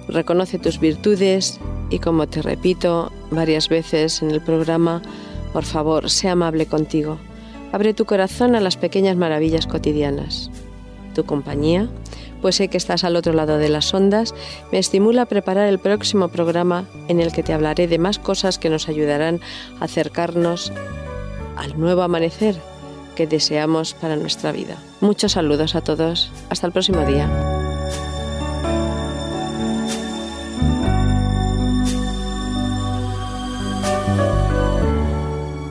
Reconoce 0.09 0.59
tus 0.59 0.81
virtudes 0.81 1.61
y 1.91 1.99
como 1.99 2.27
te 2.27 2.43
repito 2.43 3.13
varias 3.31 3.69
veces 3.69 4.23
en 4.23 4.31
el 4.31 4.41
programa, 4.41 5.03
por 5.53 5.65
favor, 5.65 6.11
sé 6.11 6.29
amable 6.29 6.67
contigo. 6.67 7.19
Abre 7.73 7.95
tu 7.95 8.05
corazón 8.05 8.55
a 8.55 8.61
las 8.61 8.77
pequeñas 8.77 9.17
maravillas 9.17 9.67
cotidianas. 9.67 10.51
Tu 11.15 11.25
compañía, 11.25 11.89
pues 12.47 12.55
sé 12.55 12.69
que 12.69 12.77
estás 12.77 13.03
al 13.03 13.17
otro 13.17 13.33
lado 13.33 13.59
de 13.59 13.69
las 13.69 13.93
ondas, 13.93 14.33
me 14.71 14.79
estimula 14.79 15.23
a 15.23 15.27
preparar 15.27 15.67
el 15.67 15.81
próximo 15.81 16.29
programa 16.29 16.85
en 17.09 17.19
el 17.19 17.33
que 17.33 17.43
te 17.43 17.53
hablaré 17.53 17.89
de 17.89 17.99
más 17.99 18.21
cosas 18.21 18.57
que 18.57 18.71
nos 18.71 18.89
ayudarán 18.89 19.41
a 19.81 19.87
acercarnos 19.87 20.73
al 21.57 21.77
nuevo 21.77 22.03
amanecer 22.03 22.55
que 23.17 23.27
deseamos 23.27 23.95
para 23.95 24.15
nuestra 24.15 24.53
vida. 24.53 24.77
Muchos 25.01 25.33
saludos 25.33 25.75
a 25.75 25.81
todos. 25.81 26.31
Hasta 26.49 26.69
el 26.69 26.73
próximo 26.73 27.05
día. 27.05 27.29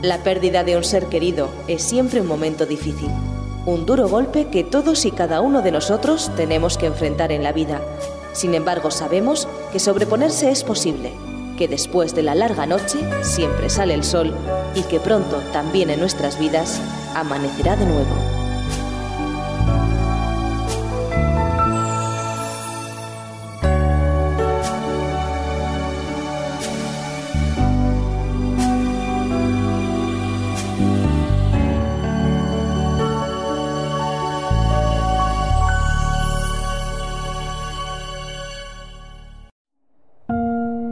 La 0.01 0.21
pérdida 0.23 0.65
de 0.65 0.75
un 0.75 0.83
ser 0.83 1.05
querido 1.05 1.49
es 1.69 1.81
siempre 1.83 2.19
un 2.19 2.27
momento 2.27 2.65
difícil, 2.65 3.11
un 3.65 3.85
duro 3.85 4.07
golpe 4.07 4.47
que 4.47 4.63
todos 4.63 5.05
y 5.05 5.11
cada 5.11 5.41
uno 5.41 5.61
de 5.61 5.71
nosotros 5.71 6.31
tenemos 6.35 6.77
que 6.77 6.85
enfrentar 6.85 7.31
en 7.31 7.43
la 7.43 7.51
vida. 7.51 7.81
Sin 8.33 8.53
embargo, 8.53 8.91
sabemos 8.91 9.47
que 9.71 9.79
sobreponerse 9.79 10.51
es 10.51 10.63
posible, 10.63 11.11
que 11.57 11.67
después 11.67 12.13
de 12.13 12.23
la 12.23 12.35
larga 12.35 12.65
noche 12.65 12.99
siempre 13.23 13.69
sale 13.69 13.93
el 13.93 14.03
sol 14.03 14.33
y 14.75 14.83
que 14.83 14.99
pronto 14.99 15.37
también 15.51 15.89
en 15.89 15.99
nuestras 15.99 16.37
vidas 16.37 16.79
amanecerá 17.15 17.75
de 17.75 17.85
nuevo. 17.85 18.34